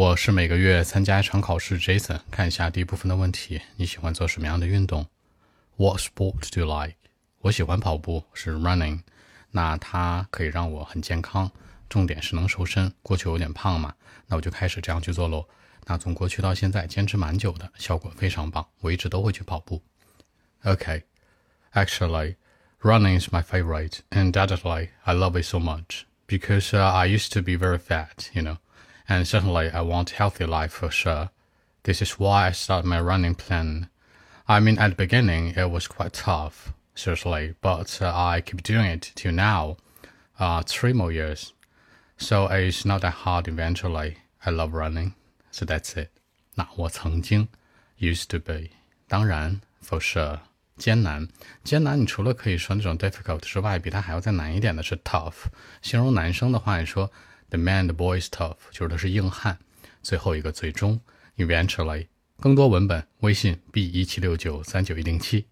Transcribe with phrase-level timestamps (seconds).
[0.00, 2.20] 我是每个月参加一场考试，Jason。
[2.30, 5.06] 看一下第一部分的问题：你喜欢做什么样的运动？
[5.76, 6.94] What sport do you like？
[7.40, 9.00] 我喜欢跑步，是 running。
[9.50, 11.52] 那它可以让我很健康，
[11.90, 12.90] 重点是能瘦身。
[13.02, 13.94] 过去有点胖嘛，
[14.26, 15.46] 那我就开始这样去做喽。
[15.84, 18.66] 那从过去到现在，坚持蛮久的，效果非常棒。
[18.80, 19.82] 我一直都会去跑步。
[20.64, 27.42] Okay，actually。Running is my favorite, and undoubtedly, I love it so much because uh, I used to
[27.42, 28.56] be very fat, you know,
[29.09, 31.29] and certainly I want a healthy life for sure.
[31.83, 33.89] This is why I started my running plan.
[34.47, 38.85] I mean, at the beginning, it was quite tough, seriously, but uh, I keep doing
[38.85, 39.77] it till now,
[40.39, 41.53] uh, three more years.
[42.17, 44.17] So it's not that hard eventually.
[44.45, 45.13] I love running.
[45.51, 46.09] So that's it.
[46.55, 47.47] 那我曾经
[47.99, 48.69] used to be，
[49.07, 50.39] 当然 for sure。
[50.77, 51.27] 艰难，
[51.63, 52.01] 艰难。
[52.01, 55.45] 你除了可以说那种 difficult 之外，比它还要再难一点的是 tough。
[55.81, 57.09] 形容男生的话，你说
[57.50, 59.58] the man the boy is tough，就是他是硬汉。
[60.02, 61.00] 最后一个最终
[61.36, 62.06] eventually。
[62.38, 65.44] 更多文本，微信 b 一七六九三九一零七。